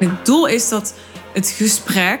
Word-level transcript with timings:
Het 0.00 0.26
doel 0.26 0.46
is 0.46 0.68
dat 0.68 0.94
het 1.32 1.48
gesprek 1.48 2.20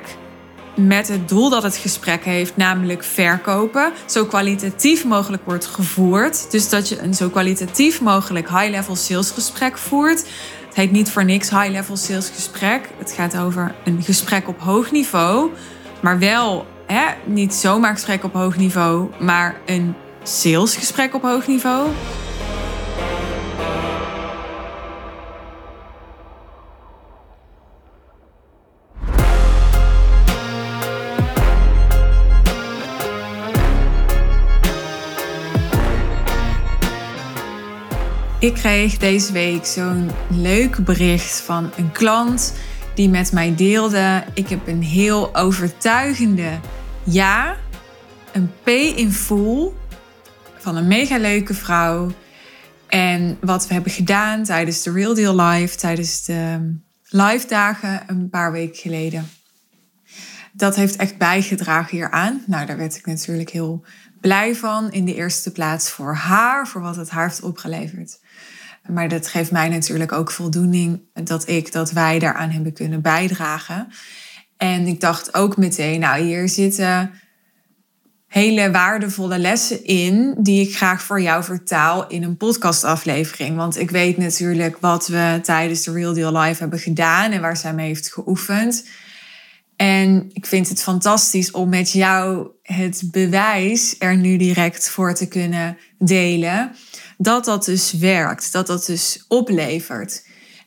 met 0.74 1.08
het 1.08 1.28
doel 1.28 1.50
dat 1.50 1.62
het 1.62 1.76
gesprek 1.76 2.24
heeft, 2.24 2.56
namelijk 2.56 3.04
verkopen, 3.04 3.92
zo 4.06 4.24
kwalitatief 4.24 5.04
mogelijk 5.04 5.42
wordt 5.44 5.66
gevoerd. 5.66 6.50
Dus 6.50 6.68
dat 6.68 6.88
je 6.88 6.98
een 6.98 7.14
zo 7.14 7.28
kwalitatief 7.28 8.00
mogelijk 8.00 8.48
high-level 8.48 8.96
salesgesprek 8.96 9.78
voert. 9.78 10.18
Het 10.66 10.74
heet 10.74 10.90
niet 10.90 11.10
voor 11.10 11.24
niks 11.24 11.50
high-level 11.50 11.96
salesgesprek. 11.96 12.88
Het 12.98 13.12
gaat 13.12 13.38
over 13.38 13.74
een 13.84 14.02
gesprek 14.02 14.48
op 14.48 14.60
hoog 14.60 14.90
niveau, 14.90 15.50
maar 16.00 16.18
wel 16.18 16.66
hè, 16.86 17.04
niet 17.24 17.54
zomaar 17.54 17.92
gesprek 17.92 18.24
op 18.24 18.32
hoog 18.32 18.56
niveau, 18.56 19.10
maar 19.18 19.60
een 19.66 19.94
salesgesprek 20.22 21.14
op 21.14 21.22
hoog 21.22 21.46
niveau. 21.46 21.88
Ik 38.40 38.54
kreeg 38.54 38.96
deze 38.96 39.32
week 39.32 39.64
zo'n 39.64 40.10
leuk 40.30 40.84
bericht 40.84 41.40
van 41.40 41.70
een 41.76 41.92
klant 41.92 42.54
die 42.94 43.08
met 43.08 43.32
mij 43.32 43.54
deelde: 43.54 44.24
ik 44.34 44.48
heb 44.48 44.66
een 44.66 44.82
heel 44.82 45.36
overtuigende 45.36 46.58
ja, 47.04 47.56
een 48.32 48.50
P 48.62 48.68
in 48.68 49.12
full 49.12 49.70
van 50.58 50.76
een 50.76 50.86
mega 50.86 51.18
leuke 51.18 51.54
vrouw. 51.54 52.12
En 52.86 53.38
wat 53.40 53.66
we 53.66 53.72
hebben 53.72 53.92
gedaan 53.92 54.44
tijdens 54.44 54.82
de 54.82 54.92
Real 54.92 55.14
Deal 55.14 55.40
Live, 55.40 55.76
tijdens 55.76 56.24
de 56.24 56.72
live 57.08 57.46
dagen 57.46 58.02
een 58.06 58.30
paar 58.30 58.52
weken 58.52 58.76
geleden. 58.76 59.30
Dat 60.52 60.76
heeft 60.76 60.96
echt 60.96 61.18
bijgedragen 61.18 61.96
hieraan. 61.96 62.42
Nou, 62.46 62.66
daar 62.66 62.76
werd 62.76 62.96
ik 62.96 63.06
natuurlijk 63.06 63.50
heel 63.50 63.84
blij 64.20 64.54
van. 64.54 64.92
In 64.92 65.04
de 65.04 65.14
eerste 65.14 65.52
plaats 65.52 65.90
voor 65.90 66.14
haar, 66.14 66.68
voor 66.68 66.80
wat 66.80 66.96
het 66.96 67.10
haar 67.10 67.28
heeft 67.28 67.42
opgeleverd. 67.42 68.18
Maar 68.88 69.08
dat 69.08 69.26
geeft 69.26 69.50
mij 69.50 69.68
natuurlijk 69.68 70.12
ook 70.12 70.30
voldoening 70.30 71.00
dat 71.12 71.48
ik, 71.48 71.72
dat 71.72 71.90
wij 71.90 72.18
daaraan 72.18 72.50
hebben 72.50 72.72
kunnen 72.72 73.02
bijdragen. 73.02 73.88
En 74.56 74.86
ik 74.86 75.00
dacht 75.00 75.34
ook 75.34 75.56
meteen, 75.56 76.00
nou 76.00 76.22
hier 76.22 76.48
zitten 76.48 77.10
hele 78.26 78.70
waardevolle 78.70 79.38
lessen 79.38 79.84
in 79.84 80.34
die 80.38 80.68
ik 80.68 80.76
graag 80.76 81.02
voor 81.02 81.20
jou 81.20 81.44
vertaal 81.44 82.08
in 82.08 82.22
een 82.22 82.36
podcastaflevering. 82.36 83.56
Want 83.56 83.78
ik 83.78 83.90
weet 83.90 84.16
natuurlijk 84.16 84.76
wat 84.80 85.06
we 85.06 85.38
tijdens 85.42 85.82
de 85.82 85.92
Real 85.92 86.14
Deal 86.14 86.38
Live 86.38 86.60
hebben 86.60 86.78
gedaan 86.78 87.30
en 87.32 87.40
waar 87.40 87.56
zij 87.56 87.74
mee 87.74 87.86
heeft 87.86 88.12
geoefend. 88.12 88.84
En 89.80 90.30
ik 90.32 90.46
vind 90.46 90.68
het 90.68 90.82
fantastisch 90.82 91.50
om 91.50 91.68
met 91.68 91.90
jou 91.92 92.48
het 92.62 93.02
bewijs 93.10 93.96
er 93.98 94.16
nu 94.16 94.36
direct 94.36 94.88
voor 94.88 95.14
te 95.14 95.28
kunnen 95.28 95.78
delen. 95.98 96.72
Dat 97.18 97.44
dat 97.44 97.64
dus 97.64 97.92
werkt, 97.92 98.52
dat 98.52 98.66
dat 98.66 98.86
dus 98.86 99.24
oplevert. 99.28 100.26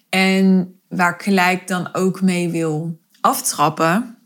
En 0.10 0.76
waar 0.90 1.14
ik 1.14 1.22
gelijk 1.22 1.68
dan 1.68 1.94
ook 1.96 2.22
mee 2.22 2.50
wil 2.50 3.00
aftrappen, 3.22 4.18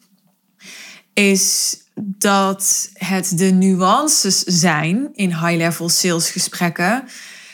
is 1.13 1.77
dat 1.95 2.89
het 2.93 3.37
de 3.37 3.51
nuances 3.51 4.43
zijn 4.43 5.09
in 5.13 5.29
high-level 5.29 5.89
salesgesprekken 5.89 7.03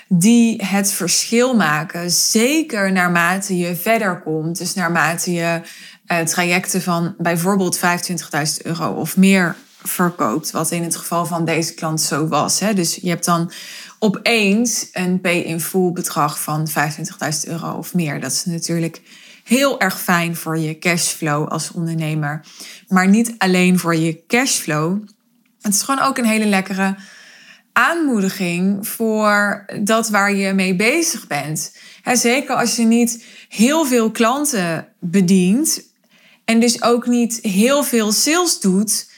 die 0.07 0.65
het 0.65 0.91
verschil 0.91 1.55
maken. 1.55 2.11
Zeker 2.11 2.91
naarmate 2.91 3.57
je 3.57 3.75
verder 3.75 4.21
komt. 4.21 4.57
Dus 4.57 4.73
naarmate 4.73 5.31
je 5.31 5.61
uh, 6.07 6.19
trajecten 6.19 6.81
van 6.81 7.15
bijvoorbeeld 7.17 7.79
25.000 7.79 7.83
euro 8.61 8.91
of 8.91 9.17
meer 9.17 9.55
verkoopt. 9.83 10.51
Wat 10.51 10.71
in 10.71 10.83
het 10.83 10.95
geval 10.95 11.25
van 11.25 11.45
deze 11.45 11.73
klant 11.73 12.01
zo 12.01 12.27
was. 12.27 12.59
Hè. 12.59 12.73
Dus 12.73 12.95
je 12.95 13.09
hebt 13.09 13.25
dan 13.25 13.51
opeens 13.99 14.89
een 14.91 15.21
pay-in-full 15.21 15.91
bedrag 15.91 16.41
van 16.41 16.67
25.000 16.69 17.49
euro 17.49 17.71
of 17.71 17.93
meer. 17.93 18.19
Dat 18.19 18.31
is 18.31 18.45
natuurlijk 18.45 19.01
heel 19.43 19.79
erg 19.79 20.01
fijn 20.01 20.35
voor 20.35 20.57
je 20.57 20.79
cashflow 20.79 21.47
als 21.47 21.71
ondernemer. 21.71 22.45
Maar 22.87 23.07
niet 23.07 23.35
alleen 23.37 23.79
voor 23.79 23.95
je 23.95 24.23
cashflow. 24.27 25.01
Het 25.61 25.73
is 25.73 25.81
gewoon 25.81 26.01
ook 26.01 26.17
een 26.17 26.25
hele 26.25 26.45
lekkere 26.45 26.95
aanmoediging 27.73 28.87
voor 28.87 29.65
dat 29.81 30.09
waar 30.09 30.33
je 30.33 30.53
mee 30.53 30.75
bezig 30.75 31.27
bent. 31.27 31.77
zeker 32.03 32.55
als 32.55 32.75
je 32.75 32.83
niet 32.83 33.25
heel 33.49 33.85
veel 33.85 34.11
klanten 34.11 34.87
bedient 34.99 35.91
en 36.45 36.59
dus 36.59 36.81
ook 36.81 37.07
niet 37.07 37.39
heel 37.41 37.83
veel 37.83 38.11
sales 38.11 38.59
doet, 38.59 39.11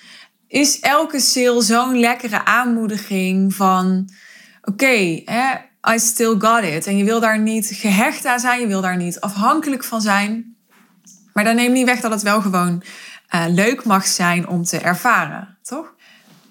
is 0.47 0.79
elke 0.79 1.19
sale 1.19 1.61
zo'n 1.61 1.99
lekkere 1.99 2.45
aanmoediging 2.45 3.53
van 3.53 4.09
oké, 4.61 4.83
okay, 4.83 5.25
I 5.93 5.99
still 5.99 6.35
got 6.39 6.63
it. 6.63 6.87
En 6.87 6.97
je 6.97 7.03
wil 7.03 7.19
daar 7.19 7.39
niet 7.39 7.67
gehecht 7.73 8.25
aan 8.25 8.39
zijn, 8.39 8.59
je 8.59 8.67
wil 8.67 8.81
daar 8.81 8.97
niet 8.97 9.19
afhankelijk 9.19 9.83
van 9.83 10.01
zijn. 10.01 10.55
Maar 11.33 11.43
dat 11.43 11.55
neemt 11.55 11.73
niet 11.73 11.85
weg 11.85 11.99
dat 11.99 12.11
het 12.11 12.21
wel 12.21 12.41
gewoon 12.41 12.83
uh, 13.35 13.45
leuk 13.47 13.83
mag 13.83 14.05
zijn 14.05 14.47
om 14.47 14.63
te 14.63 14.77
ervaren, 14.77 15.57
toch? 15.61 15.93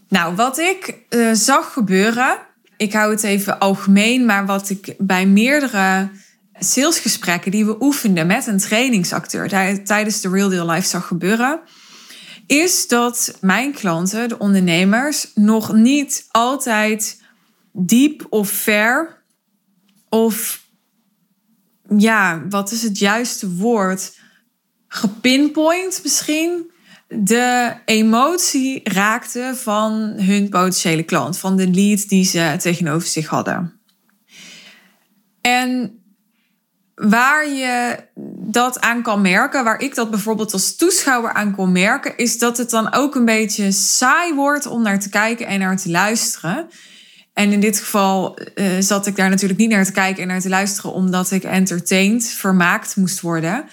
Nou, 0.09 0.35
wat 0.35 0.59
ik 0.59 0.95
uh, 1.11 1.31
zag 1.33 1.73
gebeuren, 1.73 2.39
ik 2.77 2.93
hou 2.93 3.11
het 3.11 3.23
even 3.23 3.59
algemeen, 3.59 4.25
maar 4.25 4.47
wat 4.47 4.71
ik 4.71 4.95
bij 4.99 5.27
meerdere 5.27 6.11
salesgesprekken 6.59 7.51
die 7.51 7.67
we 7.67 7.83
oefenden 7.83 8.27
met 8.27 8.47
een 8.47 8.59
trainingsacteur 8.59 9.49
tijdens 9.85 10.21
de 10.21 10.29
Real 10.29 10.49
Deal 10.49 10.71
Life 10.71 10.87
zag 10.87 11.07
gebeuren, 11.07 11.61
is 12.47 12.89
dat 12.89 13.39
mijn 13.41 13.73
klanten, 13.73 14.29
de 14.29 14.39
ondernemers, 14.39 15.31
nog 15.35 15.73
niet 15.73 16.27
altijd 16.31 17.23
diep 17.73 18.27
of 18.29 18.49
ver 18.49 19.23
of 20.09 20.63
ja, 21.99 22.43
wat 22.49 22.71
is 22.71 22.83
het 22.83 22.99
juiste 22.99 23.55
woord? 23.55 24.19
Gepinpoint 24.89 26.01
misschien. 26.03 26.73
De 27.09 27.75
emotie 27.85 28.81
raakte 28.85 29.53
van 29.55 29.93
hun 30.17 30.49
potentiële 30.49 31.03
klant, 31.03 31.39
van 31.39 31.57
de 31.57 31.71
lead 31.71 32.09
die 32.09 32.25
ze 32.25 32.57
tegenover 32.59 33.09
zich 33.09 33.27
hadden. 33.27 33.81
En 35.41 35.99
waar 36.95 37.49
je 37.49 37.97
dat 38.39 38.81
aan 38.81 39.03
kan 39.03 39.21
merken, 39.21 39.65
waar 39.65 39.81
ik 39.81 39.95
dat 39.95 40.11
bijvoorbeeld 40.11 40.53
als 40.53 40.77
toeschouwer 40.77 41.33
aan 41.33 41.55
kon 41.55 41.73
merken, 41.73 42.17
is 42.17 42.39
dat 42.39 42.57
het 42.57 42.71
dan 42.71 42.93
ook 42.93 43.15
een 43.15 43.25
beetje 43.25 43.73
saai 43.73 44.35
wordt 44.35 44.67
om 44.67 44.83
naar 44.83 45.01
te 45.01 45.09
kijken 45.09 45.47
en 45.47 45.59
naar 45.59 45.77
te 45.77 45.91
luisteren. 45.91 46.69
En 47.33 47.53
in 47.53 47.61
dit 47.61 47.79
geval 47.79 48.39
uh, 48.55 48.67
zat 48.79 49.07
ik 49.07 49.17
daar 49.17 49.31
natuurlijk 49.31 49.61
niet 49.61 49.71
naar 49.71 49.85
te 49.85 49.93
kijken 49.93 50.23
en 50.23 50.29
naar 50.29 50.41
te 50.41 50.49
luisteren, 50.49 50.93
omdat 50.93 51.31
ik 51.31 51.45
entertained, 51.45 52.27
vermaakt 52.27 52.97
moest 52.97 53.21
worden. 53.21 53.65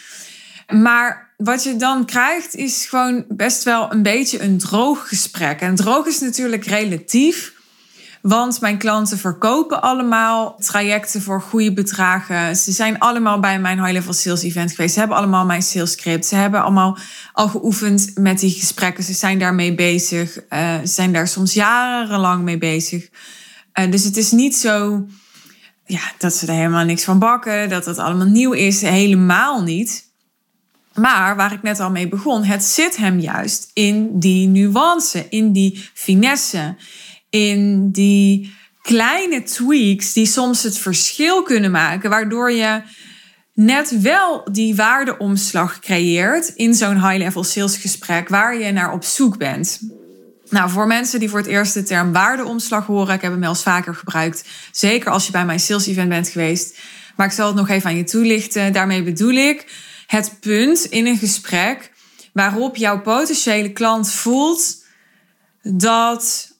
Maar 0.68 1.34
wat 1.38 1.64
je 1.64 1.76
dan 1.76 2.06
krijgt, 2.06 2.56
is 2.56 2.86
gewoon 2.86 3.26
best 3.28 3.64
wel 3.64 3.92
een 3.92 4.04
beetje 4.04 4.42
een 4.42 4.58
droog 4.58 5.08
gesprek. 5.08 5.62
En 5.62 5.76
droog 5.76 6.06
is 6.06 6.20
natuurlijk 6.20 6.66
relatief. 6.66 7.54
Want 8.22 8.62
mijn 8.62 8.78
klanten 8.78 9.18
verkopen 9.18 9.82
allemaal 9.82 10.56
trajecten 10.56 11.22
voor 11.22 11.42
goede 11.42 11.74
bedragen. 11.74 12.56
Ze 12.56 12.72
zijn 12.72 13.00
allemaal 13.00 13.40
bij 13.40 13.60
mijn 13.60 13.80
high-level 13.80 14.14
sales 14.14 14.44
event 14.44 14.72
geweest. 14.72 14.94
Ze 14.94 15.00
hebben 15.00 15.18
allemaal 15.18 15.46
mijn 15.46 15.62
sales 15.62 15.92
script. 15.92 16.26
Ze 16.26 16.36
hebben 16.36 16.62
allemaal 16.62 16.98
al 17.34 17.48
geoefend 17.48 18.12
met 18.20 18.40
die 18.40 18.52
gesprekken. 18.52 19.04
Ze 19.04 19.14
zijn 19.14 19.40
daarmee 19.40 19.76
bezig. 19.76 20.40
Uh, 20.50 20.80
ze 20.80 20.88
zijn 20.88 21.14
daar 21.14 21.28
soms 21.28 21.54
jarenlang 21.54 22.44
mee 22.44 22.58
bezig. 22.58 23.10
Uh, 23.74 23.92
dus 23.92 24.04
het 24.04 24.18
is 24.18 24.32
niet 24.32 24.56
zo 24.56 25.06
ja, 25.86 26.12
dat 26.18 26.34
ze 26.34 26.48
er 26.48 26.54
helemaal 26.54 26.86
niks 26.86 27.04
van 27.04 27.20
bakken, 27.20 27.70
dat 27.70 27.86
het 27.86 27.98
allemaal 27.98 28.28
nieuw 28.28 28.52
is. 28.52 28.82
Helemaal 28.82 29.64
niet. 29.64 30.10
Maar 30.94 31.36
waar 31.36 31.54
ik 31.54 31.62
net 31.62 31.80
al 31.80 31.92
mee 31.92 32.08
begon, 32.08 32.44
het 32.44 32.64
zit 32.64 32.98
hem 32.98 33.20
juist 33.20 33.72
in 33.74 34.20
die 34.20 34.48
nuance, 34.48 35.26
in 35.30 35.52
die 35.52 35.90
finesse, 35.94 36.76
in 37.32 37.92
die 37.92 38.54
kleine 38.82 39.44
tweaks 39.44 40.14
die 40.14 40.26
soms 40.26 40.64
het 40.64 40.78
verschil 40.78 41.44
kunnen 41.44 41.72
maken, 41.72 42.10
waardoor 42.10 42.52
je 42.52 42.82
net 43.54 44.02
wel 44.02 44.48
die 44.52 44.76
waardeomslag 44.76 45.80
creëert 45.80 46.48
in 46.48 46.74
zo'n 46.74 47.08
high-level 47.08 47.44
salesgesprek 47.44 48.30
waar 48.30 48.58
je 48.58 48.72
naar 48.72 48.94
op 48.94 49.04
zoek 49.04 49.38
bent. 49.38 49.80
Nou, 50.50 50.70
voor 50.70 50.88
mensen 50.88 51.20
die 51.20 51.30
voor 51.30 51.40
het 51.40 51.48
eerst 51.48 51.74
de 51.74 51.84
term 51.84 52.12
waardeomslag 52.12 52.86
horen, 52.86 53.16
ik 53.16 53.22
heb 53.22 53.32
hem 53.32 53.40
wel 53.40 53.50
eens 53.50 53.64
vaker 53.64 53.96
gebruikt. 53.96 54.46
Zeker 54.72 55.12
als 55.12 55.26
je 55.26 55.32
bij 55.32 55.46
mijn 55.46 55.60
sales 55.60 55.88
event 55.88 56.10
bent 56.10 56.30
geweest. 56.30 56.78
Maar 57.16 57.28
ik 57.28 57.34
zal 57.34 57.48
het 57.48 57.56
nog 57.56 57.70
even 57.70 57.90
aan 57.90 57.98
je 57.98 58.04
toelichten. 58.04 58.74
Daarmee 58.74 59.04
bedoel 59.04 59.34
ik 59.34 59.66
het 60.08 60.38
punt 60.40 60.86
in 60.86 61.06
een 61.06 61.18
gesprek 61.18 61.92
waarop 62.34 62.76
jouw 62.76 63.02
potentiële 63.02 63.72
klant 63.72 64.12
voelt 64.12 64.84
dat 65.62 66.51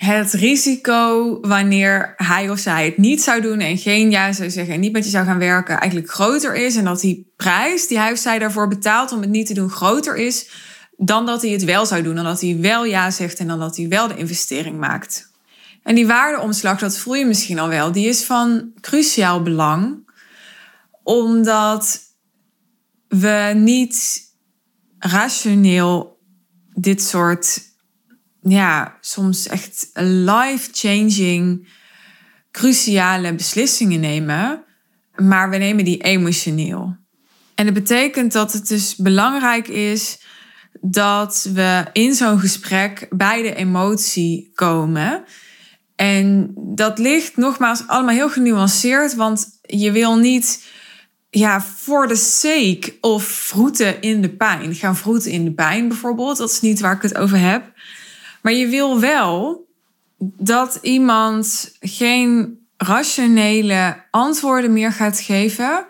het 0.00 0.32
risico 0.32 1.38
wanneer 1.40 2.14
hij 2.16 2.50
of 2.50 2.58
zij 2.58 2.84
het 2.84 2.96
niet 2.96 3.22
zou 3.22 3.40
doen 3.40 3.58
en 3.58 3.78
geen 3.78 4.10
ja 4.10 4.32
zou 4.32 4.50
zeggen 4.50 4.74
en 4.74 4.80
niet 4.80 4.92
met 4.92 5.04
je 5.04 5.10
zou 5.10 5.26
gaan 5.26 5.38
werken, 5.38 5.78
eigenlijk 5.78 6.12
groter 6.12 6.54
is. 6.54 6.76
En 6.76 6.84
dat 6.84 7.00
die 7.00 7.32
prijs 7.36 7.86
die 7.86 7.98
hij 7.98 8.12
of 8.12 8.18
zij 8.18 8.38
daarvoor 8.38 8.68
betaalt 8.68 9.12
om 9.12 9.20
het 9.20 9.30
niet 9.30 9.46
te 9.46 9.54
doen 9.54 9.70
groter 9.70 10.16
is 10.16 10.48
dan 10.96 11.26
dat 11.26 11.42
hij 11.42 11.50
het 11.50 11.64
wel 11.64 11.86
zou 11.86 12.02
doen. 12.02 12.14
Dan 12.14 12.24
dat 12.24 12.40
hij 12.40 12.56
wel 12.60 12.84
ja 12.84 13.10
zegt 13.10 13.38
en 13.38 13.46
dan 13.46 13.58
dat 13.58 13.76
hij 13.76 13.88
wel 13.88 14.08
de 14.08 14.16
investering 14.16 14.78
maakt. 14.78 15.30
En 15.82 15.94
die 15.94 16.06
waardeomslag, 16.06 16.78
dat 16.78 16.98
voel 16.98 17.14
je 17.14 17.26
misschien 17.26 17.58
al 17.58 17.68
wel, 17.68 17.92
die 17.92 18.08
is 18.08 18.24
van 18.24 18.72
cruciaal 18.80 19.42
belang. 19.42 20.10
Omdat 21.02 22.00
we 23.08 23.52
niet 23.54 24.22
rationeel 24.98 26.18
dit 26.74 27.02
soort 27.02 27.69
ja, 28.42 28.96
soms 29.00 29.46
echt 29.46 29.90
life-changing, 29.94 31.68
cruciale 32.50 33.34
beslissingen 33.34 34.00
nemen, 34.00 34.64
maar 35.16 35.50
we 35.50 35.56
nemen 35.56 35.84
die 35.84 36.02
emotioneel. 36.02 36.96
En 37.54 37.64
dat 37.64 37.74
betekent 37.74 38.32
dat 38.32 38.52
het 38.52 38.68
dus 38.68 38.96
belangrijk 38.96 39.68
is 39.68 40.20
dat 40.80 41.48
we 41.54 41.84
in 41.92 42.14
zo'n 42.14 42.40
gesprek 42.40 43.06
bij 43.10 43.42
de 43.42 43.54
emotie 43.54 44.50
komen. 44.54 45.24
En 45.96 46.52
dat 46.56 46.98
ligt 46.98 47.36
nogmaals 47.36 47.86
allemaal 47.86 48.14
heel 48.14 48.30
genuanceerd, 48.30 49.14
want 49.14 49.46
je 49.62 49.92
wil 49.92 50.16
niet 50.16 50.64
ja, 51.30 51.62
voor 51.62 52.08
de 52.08 52.16
sake 52.16 52.96
of 53.00 53.24
vroeten 53.24 54.00
in 54.00 54.22
de 54.22 54.36
pijn. 54.36 54.74
Gaan 54.74 54.96
vroeten 54.96 55.30
in 55.30 55.44
de 55.44 55.52
pijn 55.52 55.88
bijvoorbeeld, 55.88 56.36
dat 56.36 56.50
is 56.50 56.60
niet 56.60 56.80
waar 56.80 56.96
ik 56.96 57.02
het 57.02 57.16
over 57.16 57.38
heb. 57.38 57.72
Maar 58.42 58.52
je 58.52 58.66
wil 58.66 59.00
wel 59.00 59.64
dat 60.38 60.78
iemand 60.82 61.76
geen 61.80 62.58
rationele 62.76 64.04
antwoorden 64.10 64.72
meer 64.72 64.92
gaat 64.92 65.20
geven. 65.20 65.86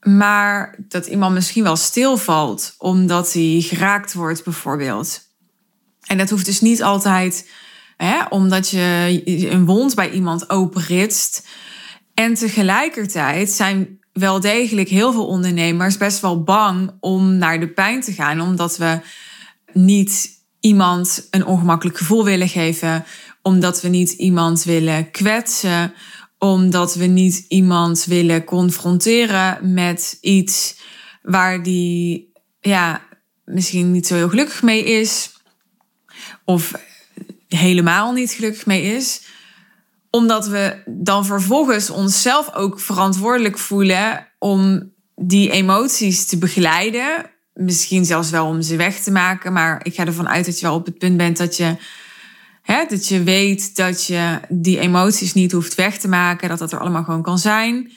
Maar 0.00 0.78
dat 0.88 1.06
iemand 1.06 1.34
misschien 1.34 1.62
wel 1.62 1.76
stilvalt 1.76 2.74
omdat 2.78 3.32
hij 3.32 3.60
geraakt 3.60 4.12
wordt, 4.12 4.44
bijvoorbeeld. 4.44 5.20
En 6.06 6.18
dat 6.18 6.30
hoeft 6.30 6.44
dus 6.44 6.60
niet 6.60 6.82
altijd 6.82 7.50
hè, 7.96 8.24
omdat 8.28 8.68
je 8.68 9.22
een 9.50 9.64
wond 9.64 9.94
bij 9.94 10.10
iemand 10.10 10.50
openritst. 10.50 11.46
En 12.14 12.34
tegelijkertijd 12.34 13.50
zijn 13.50 13.98
wel 14.12 14.40
degelijk 14.40 14.88
heel 14.88 15.12
veel 15.12 15.26
ondernemers 15.26 15.96
best 15.96 16.20
wel 16.20 16.42
bang 16.42 16.96
om 17.00 17.36
naar 17.36 17.60
de 17.60 17.68
pijn 17.68 18.00
te 18.00 18.12
gaan, 18.12 18.40
omdat 18.40 18.76
we 18.76 19.00
niet 19.72 20.39
iemand 20.60 21.26
een 21.30 21.46
ongemakkelijk 21.46 21.98
gevoel 21.98 22.24
willen 22.24 22.48
geven, 22.48 23.04
omdat 23.42 23.82
we 23.82 23.88
niet 23.88 24.10
iemand 24.10 24.64
willen 24.64 25.10
kwetsen, 25.10 25.92
omdat 26.38 26.94
we 26.94 27.06
niet 27.06 27.44
iemand 27.48 28.04
willen 28.04 28.44
confronteren 28.44 29.74
met 29.74 30.18
iets 30.20 30.80
waar 31.22 31.62
die 31.62 32.32
ja, 32.60 33.02
misschien 33.44 33.92
niet 33.92 34.06
zo 34.06 34.14
heel 34.14 34.28
gelukkig 34.28 34.62
mee 34.62 34.84
is, 34.84 35.30
of 36.44 36.72
helemaal 37.48 38.12
niet 38.12 38.30
gelukkig 38.30 38.66
mee 38.66 38.82
is 38.82 39.28
omdat 40.10 40.46
we 40.46 40.82
dan 40.86 41.26
vervolgens 41.26 41.90
onszelf 41.90 42.54
ook 42.54 42.80
verantwoordelijk 42.80 43.58
voelen 43.58 44.28
om 44.38 44.92
die 45.14 45.50
emoties 45.50 46.26
te 46.26 46.38
begeleiden 46.38 47.30
misschien 47.60 48.04
zelfs 48.04 48.30
wel 48.30 48.46
om 48.46 48.62
ze 48.62 48.76
weg 48.76 48.98
te 48.98 49.10
maken. 49.10 49.52
Maar 49.52 49.80
ik 49.82 49.94
ga 49.94 50.06
ervan 50.06 50.28
uit 50.28 50.44
dat 50.44 50.60
je 50.60 50.66
wel 50.66 50.74
op 50.74 50.86
het 50.86 50.98
punt 50.98 51.16
bent 51.16 51.36
dat 51.36 51.56
je, 51.56 51.76
hè, 52.62 52.84
dat 52.88 53.08
je 53.08 53.22
weet 53.22 53.76
dat 53.76 54.06
je 54.06 54.40
die 54.48 54.78
emoties 54.78 55.34
niet 55.34 55.52
hoeft 55.52 55.74
weg 55.74 55.98
te 55.98 56.08
maken. 56.08 56.48
Dat 56.48 56.58
dat 56.58 56.72
er 56.72 56.80
allemaal 56.80 57.04
gewoon 57.04 57.22
kan 57.22 57.38
zijn. 57.38 57.90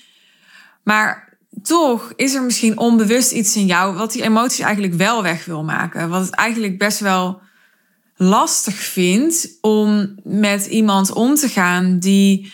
Maar 0.84 1.38
toch 1.64 2.14
is 2.16 2.34
er 2.34 2.44
misschien 2.44 2.78
onbewust 2.78 3.32
iets 3.32 3.56
in 3.56 3.66
jou 3.66 3.96
wat 3.96 4.12
die 4.12 4.24
emoties 4.24 4.60
eigenlijk 4.60 4.94
wel 4.94 5.24
weg 5.24 5.46
wil 5.46 5.64
maken. 5.64 6.10
Wat 6.10 6.26
het 6.26 6.36
eigenlijk 6.36 6.78
best 6.78 7.00
wel 7.00 7.42
lastig 8.16 8.76
vindt 8.76 9.58
om 9.62 10.16
met 10.24 10.66
iemand 10.66 11.12
om 11.12 11.36
te 11.36 11.48
gaan 11.48 12.00
die 12.00 12.52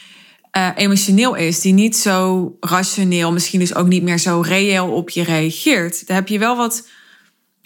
uh, 0.58 0.70
emotioneel 0.76 1.36
is, 1.36 1.62
die 1.62 1.74
niet 1.74 1.98
zo 1.98 2.56
rationeel, 2.60 3.32
misschien 3.32 3.60
dus 3.60 3.76
ook 3.76 3.88
niet 3.88 4.04
meer 4.04 4.18
zo 4.18 4.42
reëel 4.42 4.92
op 4.92 5.10
je 5.10 5.24
reageert. 5.24 6.08
Daar 6.08 6.18
heb 6.18 6.28
je 6.28 6.40
wel 6.40 6.58
wat 6.58 6.88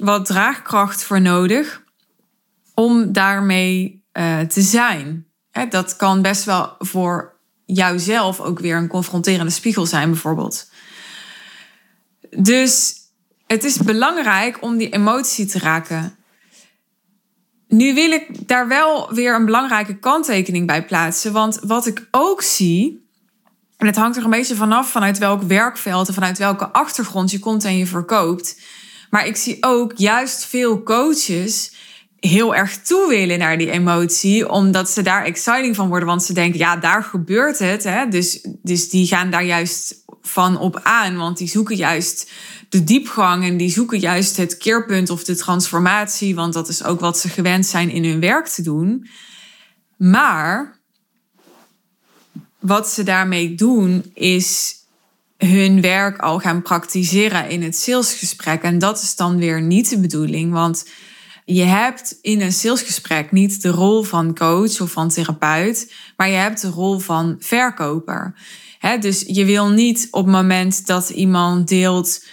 wat 0.03 0.25
draagkracht 0.25 1.03
voor 1.03 1.21
nodig 1.21 1.83
om 2.73 3.11
daarmee 3.11 4.03
uh, 4.13 4.39
te 4.39 4.61
zijn. 4.61 5.25
Hè, 5.51 5.67
dat 5.67 5.95
kan 5.95 6.21
best 6.21 6.43
wel 6.43 6.75
voor 6.79 7.33
jouzelf 7.65 8.39
ook 8.39 8.59
weer 8.59 8.77
een 8.77 8.87
confronterende 8.87 9.51
spiegel 9.51 9.85
zijn, 9.85 10.09
bijvoorbeeld. 10.09 10.69
Dus 12.29 12.95
het 13.47 13.63
is 13.63 13.77
belangrijk 13.77 14.57
om 14.61 14.77
die 14.77 14.89
emotie 14.89 15.45
te 15.45 15.59
raken. 15.59 16.15
Nu 17.67 17.93
wil 17.93 18.11
ik 18.11 18.47
daar 18.47 18.67
wel 18.67 19.13
weer 19.13 19.35
een 19.35 19.45
belangrijke 19.45 19.99
kanttekening 19.99 20.67
bij 20.67 20.85
plaatsen. 20.85 21.31
Want 21.31 21.59
wat 21.61 21.85
ik 21.85 22.07
ook 22.11 22.41
zie, 22.41 23.07
en 23.77 23.87
het 23.87 23.95
hangt 23.95 24.17
er 24.17 24.23
een 24.23 24.29
beetje 24.29 24.55
vanaf 24.55 24.89
vanuit 24.89 25.17
welk 25.17 25.41
werkveld 25.41 26.07
en 26.07 26.13
vanuit 26.13 26.37
welke 26.37 26.67
achtergrond 26.67 27.31
je 27.31 27.39
komt 27.39 27.63
en 27.63 27.77
je 27.77 27.87
verkoopt 27.87 28.61
maar 29.13 29.27
ik 29.27 29.35
zie 29.35 29.57
ook 29.59 29.91
juist 29.95 30.45
veel 30.45 30.83
coaches 30.83 31.71
heel 32.19 32.55
erg 32.55 32.81
toe 32.81 33.07
willen 33.09 33.39
naar 33.39 33.57
die 33.57 33.71
emotie, 33.71 34.49
omdat 34.49 34.89
ze 34.89 35.01
daar 35.01 35.25
exciting 35.25 35.75
van 35.75 35.87
worden. 35.87 36.07
Want 36.07 36.23
ze 36.23 36.33
denken, 36.33 36.59
ja, 36.59 36.77
daar 36.77 37.03
gebeurt 37.03 37.59
het. 37.59 37.83
Hè? 37.83 38.07
Dus, 38.07 38.47
dus 38.61 38.89
die 38.89 39.07
gaan 39.07 39.29
daar 39.29 39.43
juist 39.43 40.03
van 40.21 40.57
op 40.57 40.79
aan, 40.83 41.17
want 41.17 41.37
die 41.37 41.47
zoeken 41.47 41.75
juist 41.75 42.31
de 42.69 42.83
diepgang 42.83 43.43
en 43.43 43.57
die 43.57 43.69
zoeken 43.69 43.99
juist 43.99 44.37
het 44.37 44.57
keerpunt 44.57 45.09
of 45.09 45.23
de 45.23 45.35
transformatie, 45.35 46.35
want 46.35 46.53
dat 46.53 46.69
is 46.69 46.83
ook 46.83 46.99
wat 46.99 47.19
ze 47.19 47.29
gewend 47.29 47.65
zijn 47.65 47.89
in 47.89 48.03
hun 48.03 48.19
werk 48.19 48.47
te 48.47 48.61
doen. 48.61 49.07
Maar 49.97 50.79
wat 52.59 52.89
ze 52.89 53.03
daarmee 53.03 53.55
doen 53.55 54.11
is 54.13 54.82
hun 55.37 55.81
werk 55.81 56.17
al 56.17 56.39
gaan 56.39 56.61
praktiseren 56.61 57.49
in 57.49 57.63
het 57.63 57.77
salesgesprek. 57.77 58.61
En 58.61 58.79
dat 58.79 59.01
is 59.01 59.15
dan 59.15 59.37
weer 59.37 59.61
niet 59.61 59.89
de 59.89 59.99
bedoeling, 59.99 60.51
want 60.51 60.85
je 61.45 61.63
hebt 61.63 62.17
in 62.21 62.41
een 62.41 62.53
salesgesprek 62.53 63.31
niet 63.31 63.61
de 63.61 63.69
rol 63.69 64.03
van 64.03 64.35
coach 64.35 64.81
of 64.81 64.91
van 64.91 65.09
therapeut, 65.09 65.93
maar 66.17 66.29
je 66.29 66.35
hebt 66.35 66.61
de 66.61 66.69
rol 66.69 66.99
van 66.99 67.35
verkoper. 67.39 68.35
dus 68.99 69.23
je 69.27 69.45
wil 69.45 69.69
niet 69.69 70.07
op 70.11 70.25
het 70.25 70.33
moment 70.33 70.87
dat 70.87 71.09
iemand 71.09 71.67
deelt, 71.67 72.25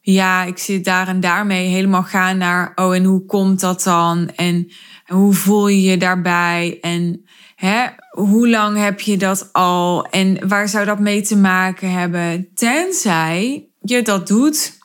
ja, 0.00 0.44
ik 0.44 0.58
zit 0.58 0.84
daar 0.84 1.08
en 1.08 1.20
daarmee 1.20 1.68
helemaal 1.68 2.02
gaan 2.02 2.38
naar, 2.38 2.72
oh 2.74 2.94
en 2.94 3.04
hoe 3.04 3.24
komt 3.24 3.60
dat 3.60 3.82
dan? 3.82 4.30
En 4.36 4.72
hoe 5.06 5.34
voel 5.34 5.68
je 5.68 5.82
je 5.82 5.96
daarbij? 5.96 6.78
En 6.80 7.24
Hè, 7.62 7.86
hoe 8.10 8.48
lang 8.48 8.76
heb 8.76 9.00
je 9.00 9.16
dat 9.16 9.52
al 9.52 10.06
en 10.06 10.48
waar 10.48 10.68
zou 10.68 10.84
dat 10.84 10.98
mee 10.98 11.22
te 11.22 11.36
maken 11.36 11.90
hebben? 11.90 12.48
Tenzij 12.54 13.68
je 13.80 14.02
dat 14.02 14.26
doet 14.26 14.78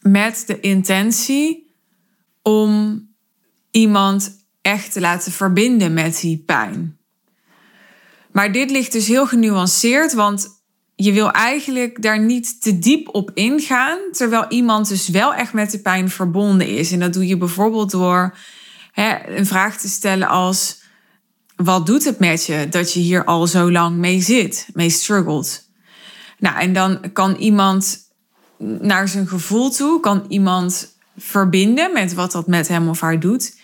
met 0.00 0.44
de 0.46 0.60
intentie 0.60 1.74
om 2.42 3.02
iemand 3.70 4.46
echt 4.62 4.92
te 4.92 5.00
laten 5.00 5.32
verbinden 5.32 5.92
met 5.92 6.20
die 6.20 6.42
pijn. 6.46 6.98
Maar 8.32 8.52
dit 8.52 8.70
ligt 8.70 8.92
dus 8.92 9.06
heel 9.06 9.26
genuanceerd, 9.26 10.12
want 10.12 10.48
je 10.94 11.12
wil 11.12 11.30
eigenlijk 11.30 12.02
daar 12.02 12.20
niet 12.20 12.62
te 12.62 12.78
diep 12.78 13.14
op 13.14 13.30
ingaan, 13.34 13.98
terwijl 14.12 14.46
iemand 14.48 14.88
dus 14.88 15.08
wel 15.08 15.34
echt 15.34 15.52
met 15.52 15.70
de 15.70 15.80
pijn 15.80 16.10
verbonden 16.10 16.68
is. 16.68 16.92
En 16.92 17.00
dat 17.00 17.12
doe 17.12 17.26
je 17.26 17.36
bijvoorbeeld 17.36 17.90
door 17.90 18.36
hè, 18.92 19.36
een 19.36 19.46
vraag 19.46 19.78
te 19.78 19.88
stellen 19.88 20.28
als 20.28 20.79
wat 21.64 21.86
doet 21.86 22.04
het 22.04 22.18
met 22.18 22.46
je 22.46 22.68
dat 22.68 22.92
je 22.92 23.00
hier 23.00 23.24
al 23.24 23.46
zo 23.46 23.70
lang 23.72 23.96
mee 23.96 24.20
zit, 24.20 24.68
mee 24.72 24.90
struggelt? 24.90 25.68
Nou, 26.38 26.58
en 26.58 26.72
dan 26.72 27.12
kan 27.12 27.34
iemand 27.34 27.98
naar 28.58 29.08
zijn 29.08 29.28
gevoel 29.28 29.70
toe, 29.70 30.00
kan 30.00 30.24
iemand 30.28 30.96
verbinden 31.16 31.92
met 31.92 32.14
wat 32.14 32.32
dat 32.32 32.46
met 32.46 32.68
hem 32.68 32.88
of 32.88 33.00
haar 33.00 33.20
doet. 33.20 33.58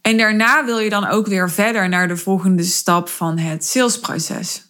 En 0.00 0.16
daarna 0.16 0.64
wil 0.64 0.78
je 0.78 0.90
dan 0.90 1.06
ook 1.06 1.26
weer 1.26 1.50
verder 1.50 1.88
naar 1.88 2.08
de 2.08 2.16
volgende 2.16 2.62
stap 2.62 3.08
van 3.08 3.38
het 3.38 3.64
salesproces. 3.64 4.66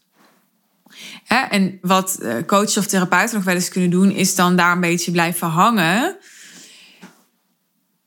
En 1.49 1.79
wat 1.83 2.19
eh, 2.19 2.35
coaches 2.47 2.77
of 2.77 2.87
therapeuten 2.87 3.35
nog 3.35 3.45
wel 3.45 3.55
eens 3.55 3.69
kunnen 3.69 3.91
doen, 3.91 4.11
is 4.11 4.35
dan 4.35 4.57
daar 4.57 4.73
een 4.73 4.81
beetje 4.81 5.11
blijven 5.11 5.49
hangen 5.49 6.17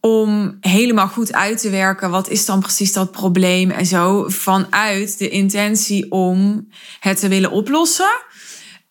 om 0.05 0.57
helemaal 0.61 1.07
goed 1.07 1.33
uit 1.33 1.61
te 1.61 1.69
werken. 1.69 2.09
Wat 2.09 2.29
is 2.29 2.45
dan 2.45 2.59
precies 2.59 2.93
dat 2.93 3.11
probleem 3.11 3.71
en 3.71 3.85
zo. 3.85 4.25
Vanuit 4.27 5.17
de 5.17 5.29
intentie 5.29 6.11
om 6.11 6.67
het 6.99 7.19
te 7.19 7.27
willen 7.27 7.51
oplossen. 7.51 8.11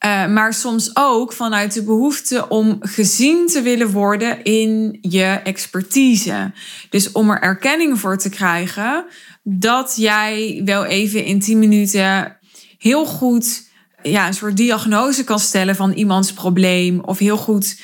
Uh, 0.04 0.26
maar 0.26 0.54
soms 0.54 0.90
ook 0.97 1.33
vanuit 1.33 1.73
de 1.73 1.83
behoefte 1.83 2.49
om 2.49 2.76
gezien 2.80 3.47
te 3.47 3.62
willen 3.62 3.90
worden 3.90 4.42
in 4.42 4.99
je 5.00 5.40
expertise. 5.44 6.52
Dus 6.90 7.12
om 7.12 7.30
er 7.30 7.40
erkenning 7.40 8.00
voor 8.00 8.18
te 8.18 8.28
krijgen 8.28 9.04
dat 9.42 9.94
jij 9.97 10.62
wel 10.64 10.85
even 10.85 11.25
in 11.25 11.40
10 11.40 11.59
minuten 11.59 12.37
heel 12.78 13.06
goed 13.06 13.73
ja, 14.02 14.26
een 14.26 14.35
soort 14.35 14.56
diagnose 14.56 15.25
kan 15.25 15.38
stellen 15.38 15.76
van 15.76 15.92
iemands 15.92 16.33
probleem. 16.33 17.00
Of 17.00 17.18
heel 17.18 17.37
goed 17.37 17.80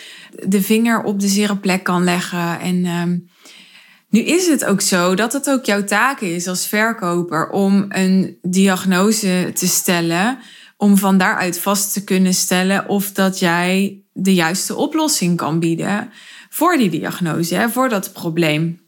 de 0.49 0.63
vinger 0.63 1.03
op 1.03 1.21
de 1.21 1.29
zere 1.29 1.57
plek 1.57 1.85
kan 1.85 2.05
leggen. 2.05 2.61
En 2.61 2.85
ehm, 2.85 3.19
nu 4.09 4.21
is 4.21 4.47
het 4.47 4.65
ook 4.65 4.81
zo 4.81 5.15
dat 5.15 5.33
het 5.33 5.51
ook 5.51 5.65
jouw 5.65 5.85
taak 5.85 6.21
is 6.21 6.47
als 6.47 6.67
verkoper 6.67 7.49
om 7.49 7.85
een 7.89 8.39
diagnose 8.43 9.51
te 9.55 9.67
stellen. 9.69 10.39
Om 10.77 10.97
van 10.97 11.19
daaruit 11.19 11.59
vast 11.59 11.93
te 11.93 12.05
kunnen 12.05 12.35
stellen 12.35 12.89
of 12.89 13.13
dat 13.13 13.39
jij 13.39 14.03
de 14.13 14.35
juiste 14.35 14.75
oplossing 14.75 15.37
kan 15.37 15.59
bieden 15.59 16.11
voor 16.49 16.77
die 16.77 16.91
diagnose, 16.91 17.55
hè, 17.55 17.69
voor 17.69 17.89
dat 17.89 18.13
probleem. 18.13 18.81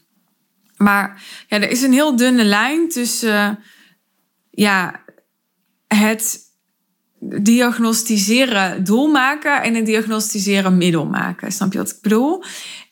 Maar 0.76 1.22
ja, 1.48 1.60
er 1.60 1.70
is 1.70 1.82
een 1.82 1.92
heel 1.92 2.16
dunne 2.16 2.44
lijn 2.44 2.88
tussen 2.88 3.58
ja, 4.50 5.02
het 5.86 6.38
diagnostiseren 7.42 8.84
doel 8.84 9.06
maken 9.06 9.62
en 9.62 9.74
het 9.74 9.86
diagnostiseren 9.86 10.76
middel 10.76 11.06
maken. 11.06 11.52
Snap 11.52 11.72
je 11.72 11.78
wat 11.78 11.90
ik 11.90 11.98
bedoel? 12.02 12.44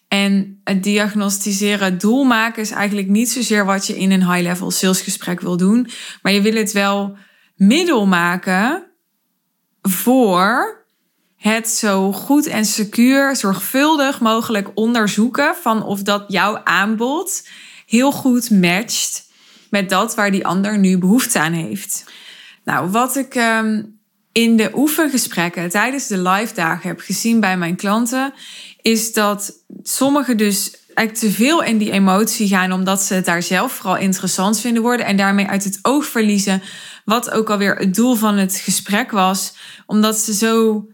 En 0.09 0.61
het 0.65 0.83
diagnostiseren 0.83 1.99
doel 1.99 2.25
maken 2.25 2.63
is 2.63 2.71
eigenlijk 2.71 3.09
niet 3.09 3.31
zozeer 3.31 3.65
wat 3.65 3.87
je 3.87 3.99
in 3.99 4.11
een 4.11 4.33
high-level 4.33 4.71
salesgesprek 4.71 5.41
wil 5.41 5.57
doen, 5.57 5.89
maar 6.23 6.33
je 6.33 6.41
wil 6.41 6.55
het 6.55 6.73
wel 6.73 7.17
middel 7.57 8.07
maken 8.07 8.87
voor 9.83 10.79
het 11.37 11.69
zo 11.69 12.13
goed 12.13 12.47
en 12.47 12.65
secuur, 12.65 13.37
zorgvuldig 13.37 14.21
mogelijk 14.21 14.69
onderzoeken 14.75 15.55
van 15.63 15.83
of 15.83 16.03
dat 16.03 16.25
jouw 16.29 16.61
aanbod 16.65 17.49
heel 17.87 18.13
goed 18.13 18.51
matcht 18.51 19.29
met 19.71 19.89
dat 19.89 20.15
waar 20.15 20.31
die 20.31 20.47
ander 20.47 20.79
nu 20.79 20.99
behoefte 20.99 21.39
aan 21.39 21.53
heeft. 21.53 22.05
Nou, 22.65 22.91
wat 22.91 23.17
ik 23.17 23.35
ehm, 23.35 23.83
in 24.33 24.57
de 24.57 24.71
oefengesprekken 24.75 25.69
tijdens 25.69 26.07
de 26.07 26.19
live 26.19 26.55
dagen 26.55 26.89
heb 26.89 27.01
gezien 27.01 27.41
bij 27.41 27.57
mijn 27.57 27.77
klanten, 27.77 28.33
is 28.83 29.13
dat 29.13 29.53
sommigen 29.83 30.37
dus 30.37 30.77
eigenlijk 30.95 31.19
te 31.19 31.43
veel 31.43 31.63
in 31.63 31.79
die 31.79 31.91
emotie 31.91 32.49
gaan, 32.49 32.73
omdat 32.73 33.03
ze 33.03 33.15
het 33.15 33.25
daar 33.25 33.43
zelf 33.43 33.73
vooral 33.73 33.97
interessant 33.97 34.61
vinden 34.61 34.83
worden 34.83 35.07
en 35.07 35.17
daarmee 35.17 35.47
uit 35.47 35.65
het 35.65 35.79
oog 35.83 36.07
verliezen 36.07 36.63
wat 37.05 37.31
ook 37.31 37.51
alweer 37.51 37.77
het 37.77 37.95
doel 37.95 38.15
van 38.15 38.37
het 38.37 38.57
gesprek 38.57 39.11
was, 39.11 39.55
omdat 39.87 40.19
ze 40.19 40.35
zo 40.35 40.87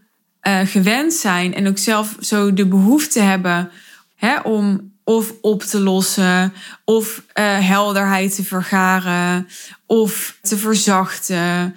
uh, 0.47 0.59
gewend 0.63 1.13
zijn 1.13 1.53
en 1.53 1.67
ook 1.67 1.77
zelf 1.77 2.15
zo 2.19 2.53
de 2.53 2.67
behoefte 2.67 3.19
hebben 3.19 3.71
hè, 4.15 4.39
om 4.39 4.95
of 5.03 5.33
op 5.41 5.63
te 5.63 5.79
lossen, 5.79 6.53
of 6.85 7.23
uh, 7.33 7.67
helderheid 7.67 8.35
te 8.35 8.43
vergaren, 8.43 9.47
of 9.85 10.37
te 10.41 10.57
verzachten, 10.57 11.75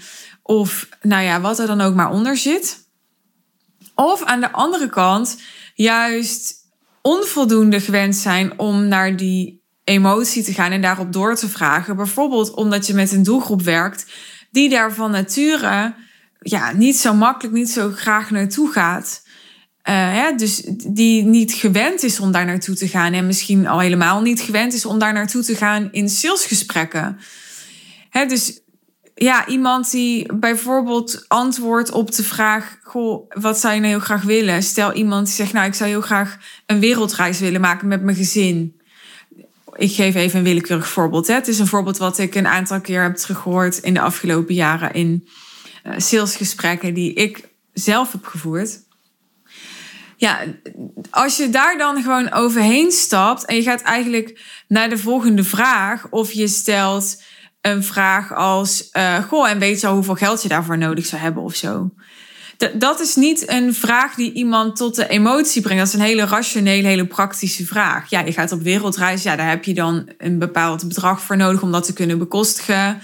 of 0.51 0.89
nou 1.03 1.23
ja, 1.23 1.41
wat 1.41 1.59
er 1.59 1.67
dan 1.67 1.81
ook 1.81 1.95
maar 1.95 2.11
onder 2.11 2.37
zit. 2.37 2.89
Of 3.95 4.25
aan 4.25 4.41
de 4.41 4.53
andere 4.53 4.89
kant 4.89 5.37
juist 5.75 6.55
onvoldoende 7.03 7.81
gewend 7.81 8.17
zijn 8.17 8.59
om 8.59 8.89
naar 8.89 9.17
die 9.17 9.63
emotie 9.85 10.43
te 10.43 10.53
gaan 10.53 10.73
en 10.73 10.81
daarop 10.81 11.13
door 11.13 11.35
te 11.35 11.49
vragen. 11.49 11.97
Bijvoorbeeld 11.97 12.55
omdat 12.55 12.87
je 12.87 12.95
met 12.95 13.13
een 13.13 13.23
doelgroep 13.23 13.63
werkt 13.63 14.07
die 14.51 14.69
daar 14.69 14.93
van 14.93 15.11
nature 15.11 15.95
ja, 16.41 16.73
niet 16.73 16.97
zo 16.97 17.15
makkelijk, 17.15 17.57
niet 17.57 17.71
zo 17.71 17.91
graag 17.91 18.31
naartoe 18.31 18.73
gaat. 18.73 19.23
Uh, 19.89 20.37
dus 20.37 20.63
die 20.87 21.25
niet 21.25 21.53
gewend 21.53 22.03
is 22.03 22.21
om 22.21 22.33
daar 22.33 22.47
naartoe 22.47 22.75
te 22.75 22.89
gaan 22.89 23.13
en 23.13 23.27
misschien 23.27 23.67
al 23.67 23.79
helemaal 23.79 24.21
niet 24.21 24.41
gewend 24.41 24.73
is 24.73 24.85
om 24.85 24.99
daar 24.99 25.13
naartoe 25.13 25.43
te 25.43 25.57
gaan 25.57 25.89
in 25.93 26.09
salesgesprekken. 26.09 27.19
Hè, 28.11 28.27
dus 28.27 28.61
ja, 29.23 29.47
iemand 29.47 29.91
die 29.91 30.35
bijvoorbeeld 30.35 31.25
antwoordt 31.29 31.91
op 31.91 32.13
de 32.13 32.23
vraag: 32.23 32.79
Goh, 32.83 33.31
wat 33.31 33.59
zou 33.59 33.75
je 33.75 33.81
nou 33.81 33.93
heel 33.93 34.01
graag 34.01 34.23
willen? 34.23 34.63
Stel 34.63 34.93
iemand 34.93 35.27
die 35.27 35.35
zegt: 35.35 35.53
Nou, 35.53 35.67
ik 35.67 35.75
zou 35.75 35.91
heel 35.91 36.01
graag 36.01 36.39
een 36.67 36.81
wereldreis 36.81 37.41
willen 37.41 37.61
maken 37.61 37.89
met 37.89 38.03
mijn 38.03 38.17
gezin. 38.17 38.81
Ik 39.77 39.93
geef 39.93 40.15
even 40.15 40.39
een 40.39 40.45
willekeurig 40.45 40.89
voorbeeld. 40.89 41.27
Hè. 41.27 41.35
Het 41.35 41.49
is 41.49 41.59
een 41.59 41.67
voorbeeld 41.67 41.99
wat 41.99 42.19
ik 42.19 42.35
een 42.35 42.47
aantal 42.47 42.81
keer 42.81 43.03
heb 43.03 43.17
teruggehoord 43.17 43.79
in 43.79 43.95
de 43.95 44.01
afgelopen 44.01 44.55
jaren 44.55 44.93
in 44.93 45.29
uh, 45.85 45.93
salesgesprekken 45.97 46.95
die 46.95 47.13
ik 47.13 47.49
zelf 47.73 48.13
heb 48.13 48.27
gevoerd. 48.27 48.81
Ja, 50.17 50.45
als 51.11 51.37
je 51.37 51.51
daar 51.51 51.79
dan 51.79 52.03
gewoon 52.03 52.33
overheen 52.33 52.91
stapt 52.91 53.45
en 53.45 53.57
je 53.57 53.63
gaat 53.63 53.83
eigenlijk 53.83 54.41
naar 54.69 54.89
de 54.89 54.99
volgende 54.99 55.45
vraag, 55.45 56.07
of 56.11 56.33
je 56.33 56.49
stelt 56.49 57.17
een 57.61 57.85
vraag 57.85 58.35
als: 58.35 58.89
uh, 58.93 59.19
Goh, 59.19 59.49
en 59.49 59.59
weet 59.59 59.81
je 59.81 59.87
al 59.87 59.95
hoeveel 59.95 60.15
geld 60.15 60.43
je 60.43 60.49
daarvoor 60.49 60.79
nodig 60.79 61.07
zou 61.07 61.23
hebben 61.23 61.43
of 61.43 61.55
zo? 61.55 61.91
dat 62.75 63.01
is 63.01 63.15
niet 63.15 63.49
een 63.49 63.75
vraag 63.75 64.15
die 64.15 64.33
iemand 64.33 64.77
tot 64.77 64.95
de 64.95 65.09
emotie 65.09 65.63
brengt. 65.63 65.79
Dat 65.79 65.89
is 65.89 66.01
een 66.01 66.07
hele 66.07 66.27
rationele, 66.27 66.89
hele 66.89 67.07
praktische 67.07 67.67
vraag. 67.67 68.11
Ja, 68.11 68.21
je 68.21 68.33
gaat 68.33 68.53
op 68.53 68.63
wereldreis. 68.63 69.23
Ja, 69.23 69.37
daar 69.37 69.49
heb 69.49 69.65
je 69.65 69.75
dan 69.75 70.09
een 70.19 70.39
bepaald 70.39 70.89
bedrag 70.89 71.23
voor 71.23 71.37
nodig 71.37 71.63
om 71.63 71.73
dat 71.73 71.85
te 71.85 71.93
kunnen 71.93 72.19
bekostigen. 72.19 73.01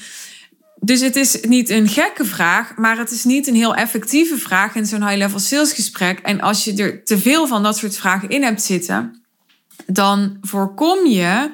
Dus 0.81 1.01
het 1.01 1.17
is 1.17 1.41
niet 1.41 1.71
een 1.71 1.89
gekke 1.89 2.25
vraag, 2.25 2.77
maar 2.77 2.99
het 2.99 3.11
is 3.11 3.25
niet 3.25 3.47
een 3.47 3.55
heel 3.55 3.75
effectieve 3.75 4.37
vraag 4.39 4.75
in 4.75 4.87
zo'n 4.87 5.07
high-level 5.07 5.39
salesgesprek. 5.39 6.19
En 6.19 6.41
als 6.41 6.65
je 6.65 6.75
er 6.75 7.05
te 7.05 7.19
veel 7.19 7.47
van 7.47 7.63
dat 7.63 7.77
soort 7.77 7.97
vragen 7.97 8.29
in 8.29 8.43
hebt 8.43 8.63
zitten, 8.63 9.23
dan 9.87 10.37
voorkom 10.41 11.07
je 11.07 11.51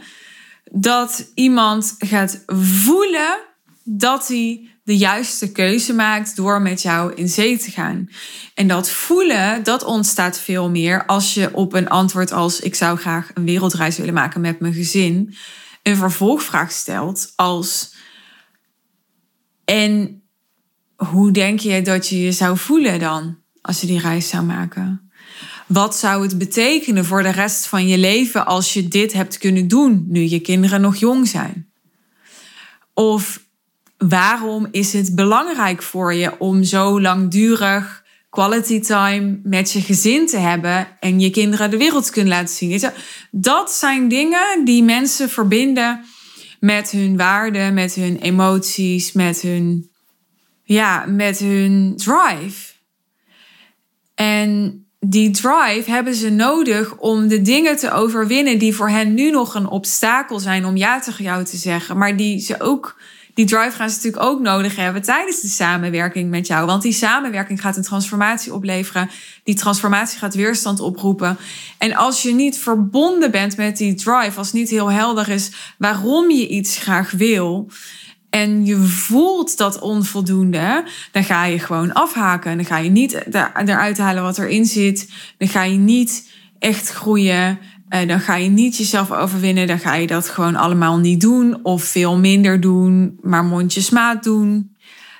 dat 0.74 1.30
iemand 1.34 1.94
gaat 1.98 2.42
voelen 2.46 3.38
dat 3.84 4.28
hij 4.28 4.68
de 4.84 4.96
juiste 4.96 5.52
keuze 5.52 5.92
maakt 5.92 6.36
door 6.36 6.62
met 6.62 6.82
jou 6.82 7.14
in 7.14 7.28
zee 7.28 7.58
te 7.58 7.70
gaan. 7.70 8.08
En 8.54 8.66
dat 8.66 8.90
voelen, 8.90 9.62
dat 9.62 9.84
ontstaat 9.84 10.38
veel 10.38 10.70
meer 10.70 11.06
als 11.06 11.34
je 11.34 11.54
op 11.54 11.72
een 11.72 11.88
antwoord 11.88 12.32
als 12.32 12.60
ik 12.60 12.74
zou 12.74 12.98
graag 12.98 13.30
een 13.34 13.44
wereldreis 13.44 13.96
willen 13.96 14.14
maken 14.14 14.40
met 14.40 14.60
mijn 14.60 14.72
gezin, 14.72 15.34
een 15.82 15.96
vervolgvraag 15.96 16.72
stelt 16.72 17.32
als 17.36 17.94
en 19.64 20.22
hoe 20.96 21.30
denk 21.30 21.60
je 21.60 21.82
dat 21.82 22.08
je 22.08 22.20
je 22.20 22.32
zou 22.32 22.58
voelen 22.58 22.98
dan 22.98 23.38
als 23.60 23.80
je 23.80 23.86
die 23.86 24.00
reis 24.00 24.28
zou 24.28 24.44
maken? 24.44 25.11
Wat 25.72 25.96
zou 25.96 26.22
het 26.22 26.38
betekenen 26.38 27.04
voor 27.04 27.22
de 27.22 27.30
rest 27.30 27.66
van 27.66 27.88
je 27.88 27.98
leven 27.98 28.46
als 28.46 28.72
je 28.72 28.88
dit 28.88 29.12
hebt 29.12 29.38
kunnen 29.38 29.68
doen 29.68 30.04
nu 30.08 30.20
je 30.20 30.40
kinderen 30.40 30.80
nog 30.80 30.96
jong 30.96 31.28
zijn? 31.28 31.70
Of 32.94 33.42
waarom 33.98 34.68
is 34.70 34.92
het 34.92 35.14
belangrijk 35.14 35.82
voor 35.82 36.14
je 36.14 36.38
om 36.38 36.64
zo 36.64 37.00
langdurig 37.00 38.04
quality 38.30 38.80
time 38.80 39.40
met 39.42 39.72
je 39.72 39.80
gezin 39.80 40.26
te 40.26 40.38
hebben 40.38 40.88
en 41.00 41.20
je 41.20 41.30
kinderen 41.30 41.70
de 41.70 41.76
wereld 41.76 42.10
kunnen 42.10 42.32
laten 42.32 42.54
zien? 42.54 42.90
Dat 43.30 43.72
zijn 43.72 44.08
dingen 44.08 44.64
die 44.64 44.82
mensen 44.82 45.30
verbinden 45.30 46.04
met 46.60 46.90
hun 46.90 47.16
waarden, 47.16 47.74
met 47.74 47.94
hun 47.94 48.16
emoties, 48.16 49.12
met 49.12 49.40
hun, 49.40 49.90
ja, 50.64 51.04
met 51.06 51.38
hun 51.38 51.94
drive. 51.96 52.72
En 54.14 54.81
die 55.06 55.30
drive 55.30 55.90
hebben 55.90 56.14
ze 56.14 56.30
nodig 56.30 56.96
om 56.96 57.28
de 57.28 57.42
dingen 57.42 57.76
te 57.76 57.90
overwinnen 57.90 58.58
die 58.58 58.74
voor 58.74 58.88
hen 58.88 59.14
nu 59.14 59.30
nog 59.30 59.54
een 59.54 59.68
obstakel 59.68 60.38
zijn 60.38 60.64
om 60.64 60.76
ja 60.76 61.00
tegen 61.00 61.24
jou 61.24 61.44
te 61.44 61.56
zeggen, 61.56 61.98
maar 61.98 62.16
die 62.16 62.40
ze 62.40 62.60
ook 62.60 62.96
die 63.34 63.46
drive 63.46 63.76
gaan 63.76 63.90
ze 63.90 63.96
natuurlijk 63.96 64.24
ook 64.24 64.40
nodig 64.40 64.76
hebben 64.76 65.02
tijdens 65.02 65.40
de 65.40 65.48
samenwerking 65.48 66.30
met 66.30 66.46
jou. 66.46 66.66
Want 66.66 66.82
die 66.82 66.92
samenwerking 66.92 67.60
gaat 67.60 67.76
een 67.76 67.82
transformatie 67.82 68.54
opleveren. 68.54 69.10
Die 69.44 69.54
transformatie 69.54 70.18
gaat 70.18 70.34
weerstand 70.34 70.80
oproepen. 70.80 71.36
En 71.78 71.94
als 71.94 72.22
je 72.22 72.34
niet 72.34 72.58
verbonden 72.58 73.30
bent 73.30 73.56
met 73.56 73.76
die 73.76 73.94
drive, 73.94 74.38
als 74.38 74.52
niet 74.52 74.70
heel 74.70 74.90
helder 74.90 75.28
is 75.28 75.50
waarom 75.78 76.30
je 76.30 76.48
iets 76.48 76.76
graag 76.76 77.10
wil. 77.10 77.70
En 78.32 78.66
je 78.66 78.76
voelt 78.76 79.56
dat 79.56 79.78
onvoldoende, 79.78 80.84
dan 81.10 81.24
ga 81.24 81.44
je 81.44 81.58
gewoon 81.58 81.92
afhaken. 81.92 82.56
Dan 82.56 82.66
ga 82.66 82.78
je 82.78 82.90
niet 82.90 83.24
eruit 83.32 83.98
halen 83.98 84.22
wat 84.22 84.38
erin 84.38 84.64
zit. 84.64 85.12
Dan 85.38 85.48
ga 85.48 85.62
je 85.62 85.78
niet 85.78 86.30
echt 86.58 86.88
groeien. 86.88 87.58
Uh, 87.88 88.08
dan 88.08 88.20
ga 88.20 88.36
je 88.36 88.48
niet 88.48 88.76
jezelf 88.76 89.10
overwinnen. 89.10 89.66
Dan 89.66 89.78
ga 89.78 89.94
je 89.94 90.06
dat 90.06 90.28
gewoon 90.28 90.56
allemaal 90.56 90.98
niet 90.98 91.20
doen. 91.20 91.58
Of 91.62 91.84
veel 91.84 92.18
minder 92.18 92.60
doen, 92.60 93.18
maar 93.20 93.44
mondjesmaat 93.44 94.24
doen. 94.24 94.76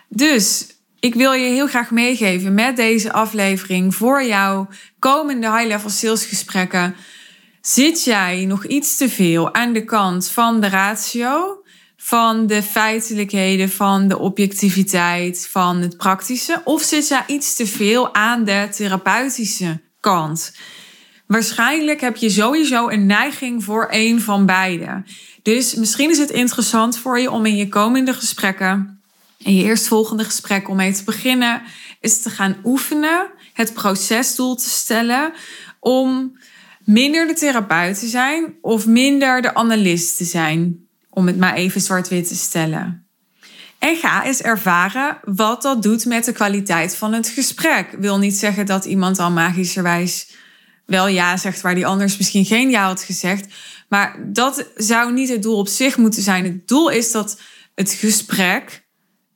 Dus 0.09 0.67
ik 1.01 1.15
wil 1.15 1.33
je 1.33 1.47
heel 1.47 1.67
graag 1.67 1.91
meegeven 1.91 2.55
met 2.55 2.77
deze 2.77 3.13
aflevering 3.13 3.95
voor 3.95 4.25
jouw 4.25 4.69
komende 4.99 5.57
high-level 5.57 5.91
salesgesprekken. 5.91 6.95
Zit 7.61 8.05
jij 8.05 8.45
nog 8.45 8.67
iets 8.67 8.97
te 8.97 9.09
veel 9.09 9.55
aan 9.55 9.73
de 9.73 9.85
kant 9.85 10.29
van 10.29 10.61
de 10.61 10.69
ratio, 10.69 11.62
van 12.05 12.47
de 12.47 12.63
feitelijkheden, 12.63 13.71
van 13.71 14.09
de 14.09 14.19
objectiviteit, 14.19 15.49
van 15.51 15.77
het 15.77 15.97
praktische? 15.97 16.61
Of 16.65 16.83
zit 16.83 17.09
jij 17.09 17.25
iets 17.27 17.55
te 17.55 17.67
veel 17.67 18.15
aan 18.15 18.45
de 18.45 18.69
therapeutische 18.71 19.81
kant? 20.01 20.53
Waarschijnlijk 21.27 22.01
heb 22.01 22.17
je 22.17 22.31
sowieso 22.31 22.89
een 22.89 23.07
neiging 23.07 23.65
voor 23.65 23.87
een 23.91 24.21
van 24.21 24.47
beide. 24.47 25.05
Dus 25.43 25.75
misschien 25.75 26.11
is 26.11 26.19
het 26.19 26.31
interessant 26.31 26.99
voor 26.99 27.19
je 27.19 27.31
om 27.31 27.47
in 27.47 27.57
je 27.57 27.69
komende 27.69 28.15
gesprekken, 28.15 29.03
in 29.39 29.55
je 29.55 29.65
eerstvolgende 29.65 30.25
gesprek 30.25 30.69
om 30.69 30.77
mee 30.77 30.93
te 30.93 31.05
beginnen, 31.05 31.63
is 32.01 32.23
te 32.23 32.31
gaan 32.31 32.57
oefenen, 32.65 33.27
het 33.53 33.73
procesdoel 33.73 34.55
te 34.55 34.69
stellen 34.69 35.33
om 35.81 36.39
minder 36.85 37.27
de 37.27 37.35
therapeut 37.35 37.99
te 37.99 38.07
zijn 38.07 38.55
of 38.61 38.87
minder 38.87 39.43
de 39.43 39.55
analist 39.55 40.17
te 40.17 40.25
zijn, 40.25 40.82
om 41.15 41.27
het 41.27 41.39
maar 41.39 41.55
even 41.55 41.81
zwart-wit 41.81 42.29
te 42.29 42.35
stellen. 42.35 43.07
En 43.79 43.97
ga 43.97 44.25
eens 44.25 44.43
ervaren 44.43 45.19
wat 45.25 45.63
dat 45.63 45.83
doet 45.83 46.05
met 46.05 46.25
de 46.25 46.33
kwaliteit 46.33 46.97
van 46.97 47.13
het 47.13 47.29
gesprek. 47.29 47.97
Wil 47.99 48.19
niet 48.19 48.37
zeggen 48.37 48.67
dat 48.67 48.85
iemand 48.85 49.19
al 49.19 49.31
magischerwijs 49.31 50.27
wel 50.87 51.07
ja 51.07 51.37
zegt 51.37 51.61
waar 51.61 51.75
die 51.75 51.87
anders 51.87 52.17
misschien 52.17 52.45
geen 52.45 52.71
ja 52.71 52.87
had 52.87 53.03
gezegd. 53.03 53.47
Maar 53.89 54.19
dat 54.33 54.67
zou 54.77 55.13
niet 55.13 55.29
het 55.29 55.43
doel 55.43 55.57
op 55.57 55.69
zich 55.69 55.97
moeten 55.97 56.23
zijn. 56.23 56.45
Het 56.45 56.69
doel 56.69 56.89
is 56.91 57.13
dat 57.13 57.41
het 57.75 57.93
gesprek 57.93 58.83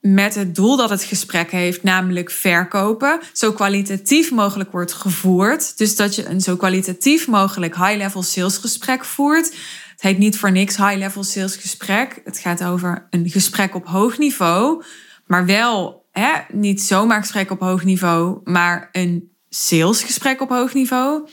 met 0.00 0.34
het 0.34 0.54
doel 0.54 0.76
dat 0.76 0.90
het 0.90 1.02
gesprek 1.02 1.50
heeft, 1.50 1.82
namelijk 1.82 2.30
verkopen, 2.30 3.20
zo 3.32 3.52
kwalitatief 3.52 4.30
mogelijk 4.30 4.72
wordt 4.72 4.92
gevoerd. 4.92 5.78
Dus 5.78 5.96
dat 5.96 6.14
je 6.14 6.26
een 6.26 6.40
zo 6.40 6.56
kwalitatief 6.56 7.26
mogelijk 7.26 7.76
high-level 7.76 8.22
salesgesprek 8.22 9.04
voert. 9.04 9.54
Het 9.96 10.04
heet 10.04 10.18
niet 10.18 10.38
voor 10.38 10.52
niks 10.52 10.76
high-level 10.76 11.24
salesgesprek. 11.24 12.20
Het 12.24 12.38
gaat 12.38 12.64
over 12.64 13.06
een 13.10 13.30
gesprek 13.30 13.74
op 13.74 13.86
hoog 13.86 14.18
niveau, 14.18 14.84
maar 15.26 15.46
wel 15.46 16.06
hè, 16.12 16.32
niet 16.52 16.82
zomaar 16.82 17.20
gesprek 17.20 17.50
op 17.50 17.60
hoog 17.60 17.84
niveau, 17.84 18.40
maar 18.44 18.88
een 18.92 19.30
salesgesprek 19.48 20.40
op 20.40 20.48
hoog 20.48 20.74
niveau. 20.74 21.28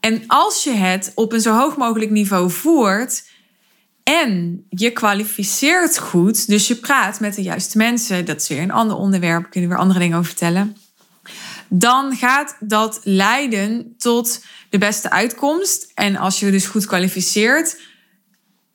En 0.00 0.22
als 0.26 0.64
je 0.64 0.70
het 0.70 1.12
op 1.14 1.32
een 1.32 1.40
zo 1.40 1.56
hoog 1.56 1.76
mogelijk 1.76 2.10
niveau 2.10 2.50
voert 2.50 3.24
en 4.02 4.64
je 4.68 4.90
kwalificeert 4.90 5.98
goed, 5.98 6.46
dus 6.46 6.68
je 6.68 6.76
praat 6.76 7.20
met 7.20 7.34
de 7.34 7.42
juiste 7.42 7.76
mensen, 7.78 8.24
dat 8.24 8.40
is 8.40 8.48
weer 8.48 8.62
een 8.62 8.70
ander 8.70 8.96
onderwerp, 8.96 9.50
kunnen 9.50 9.68
we 9.70 9.74
weer 9.74 9.84
andere 9.84 9.98
dingen 9.98 10.18
over 10.18 10.30
vertellen. 10.30 10.76
Dan 11.68 12.16
gaat 12.16 12.56
dat 12.60 13.00
leiden 13.02 13.94
tot 13.98 14.44
de 14.70 14.78
beste 14.78 15.10
uitkomst. 15.10 15.92
En 15.94 16.16
als 16.16 16.40
je 16.40 16.50
dus 16.50 16.66
goed 16.66 16.86
kwalificeert, 16.86 17.80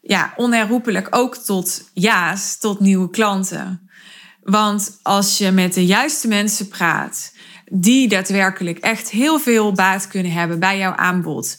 ja, 0.01 0.33
onherroepelijk 0.35 1.07
ook 1.09 1.35
tot 1.35 1.89
ja's, 1.93 2.57
tot 2.57 2.79
nieuwe 2.79 3.09
klanten. 3.09 3.89
Want 4.43 4.99
als 5.01 5.37
je 5.37 5.51
met 5.51 5.73
de 5.73 5.85
juiste 5.85 6.27
mensen 6.27 6.67
praat, 6.67 7.33
die 7.71 8.07
daadwerkelijk 8.07 8.77
echt 8.77 9.09
heel 9.09 9.39
veel 9.39 9.71
baat 9.71 10.07
kunnen 10.07 10.31
hebben 10.31 10.59
bij 10.59 10.77
jouw 10.77 10.95
aanbod. 10.95 11.57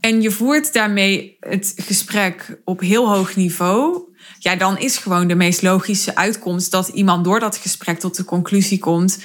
En 0.00 0.22
je 0.22 0.30
voert 0.30 0.72
daarmee 0.72 1.36
het 1.40 1.74
gesprek 1.76 2.58
op 2.64 2.80
heel 2.80 3.08
hoog 3.08 3.36
niveau. 3.36 4.13
Ja, 4.44 4.56
dan 4.56 4.78
is 4.78 4.96
gewoon 4.96 5.26
de 5.26 5.34
meest 5.34 5.62
logische 5.62 6.16
uitkomst 6.16 6.70
dat 6.70 6.88
iemand 6.88 7.24
door 7.24 7.40
dat 7.40 7.56
gesprek 7.56 7.98
tot 7.98 8.16
de 8.16 8.24
conclusie 8.24 8.78
komt 8.78 9.24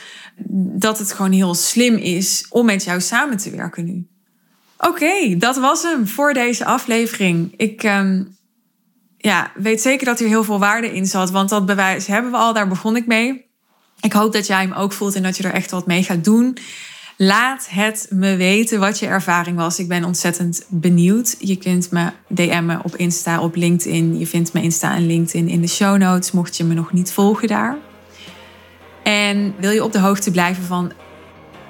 dat 0.79 0.99
het 0.99 1.13
gewoon 1.13 1.31
heel 1.31 1.53
slim 1.53 1.95
is 1.95 2.45
om 2.49 2.65
met 2.65 2.83
jou 2.83 3.01
samen 3.01 3.37
te 3.37 3.49
werken 3.49 3.85
nu. 3.85 4.07
Oké, 4.77 5.37
dat 5.37 5.57
was 5.57 5.83
hem 5.83 6.07
voor 6.07 6.33
deze 6.33 6.65
aflevering. 6.65 7.53
Ik 7.57 7.83
ehm, 7.83 8.23
ja, 9.17 9.51
weet 9.55 9.81
zeker 9.81 10.05
dat 10.05 10.19
er 10.19 10.27
heel 10.27 10.43
veel 10.43 10.59
waarde 10.59 10.93
in 10.93 11.05
zat, 11.05 11.31
want 11.31 11.49
dat 11.49 11.65
bewijs 11.65 12.07
hebben 12.07 12.31
we 12.31 12.37
al, 12.37 12.53
daar 12.53 12.67
begon 12.67 12.95
ik 12.95 13.05
mee. 13.05 13.45
Ik 14.01 14.13
hoop 14.13 14.33
dat 14.33 14.47
jij 14.47 14.61
hem 14.61 14.73
ook 14.73 14.93
voelt 14.93 15.15
en 15.15 15.23
dat 15.23 15.37
je 15.37 15.43
er 15.43 15.53
echt 15.53 15.71
wat 15.71 15.87
mee 15.87 16.03
gaat 16.03 16.23
doen. 16.23 16.57
Laat 17.21 17.67
het 17.69 18.07
me 18.09 18.35
weten 18.35 18.79
wat 18.79 18.99
je 18.99 19.07
ervaring 19.07 19.57
was. 19.57 19.79
Ik 19.79 19.87
ben 19.87 20.03
ontzettend 20.03 20.65
benieuwd. 20.67 21.35
Je 21.39 21.55
kunt 21.55 21.91
me 21.91 22.11
DM'en 22.27 22.83
op 22.83 22.95
Insta, 22.95 23.41
op 23.41 23.55
LinkedIn. 23.55 24.19
Je 24.19 24.27
vindt 24.27 24.53
me 24.53 24.61
Insta 24.61 24.95
en 24.95 25.05
LinkedIn 25.05 25.47
in 25.47 25.61
de 25.61 25.67
show 25.67 25.97
notes, 25.97 26.31
mocht 26.31 26.57
je 26.57 26.63
me 26.63 26.73
nog 26.73 26.93
niet 26.93 27.11
volgen 27.11 27.47
daar. 27.47 27.77
En 29.03 29.53
wil 29.57 29.71
je 29.71 29.83
op 29.83 29.91
de 29.91 29.99
hoogte 29.99 30.31
blijven 30.31 30.63
van 30.63 30.91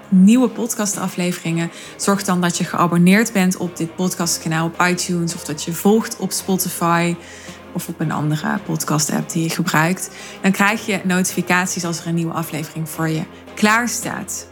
nieuwe 0.09 0.49
podcastafleveringen? 0.49 1.71
Zorg 1.97 2.23
dan 2.23 2.41
dat 2.41 2.57
je 2.57 2.63
geabonneerd 2.63 3.33
bent 3.33 3.57
op 3.57 3.77
dit 3.77 3.95
podcastkanaal 3.95 4.65
op 4.65 4.81
iTunes 4.81 5.35
of 5.35 5.43
dat 5.43 5.63
je 5.63 5.73
volgt 5.73 6.17
op 6.17 6.31
Spotify 6.31 7.15
of 7.73 7.87
op 7.87 7.99
een 7.99 8.11
andere 8.11 8.59
podcast-app 8.65 9.29
die 9.29 9.43
je 9.43 9.49
gebruikt. 9.49 10.09
Dan 10.41 10.51
krijg 10.51 10.85
je 10.85 11.01
notificaties 11.03 11.85
als 11.85 11.99
er 11.99 12.07
een 12.07 12.15
nieuwe 12.15 12.33
aflevering 12.33 12.89
voor 12.89 13.09
je 13.09 13.23
klaar 13.55 13.89
staat. 13.89 14.48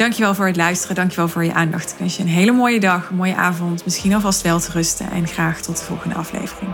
Dankjewel 0.00 0.34
voor 0.34 0.46
het 0.46 0.56
luisteren. 0.56 0.94
Dankjewel 0.96 1.28
voor 1.28 1.44
je 1.44 1.52
aandacht. 1.52 1.90
Ik 1.90 1.98
wens 1.98 2.16
je 2.16 2.22
een 2.22 2.28
hele 2.28 2.52
mooie 2.52 2.80
dag, 2.80 3.10
een 3.10 3.16
mooie 3.16 3.34
avond. 3.34 3.84
Misschien 3.84 4.14
alvast 4.14 4.42
wel 4.42 4.60
te 4.60 4.70
rusten. 4.70 5.10
En 5.10 5.26
graag 5.26 5.60
tot 5.60 5.78
de 5.78 5.84
volgende 5.84 6.14
aflevering. 6.14 6.72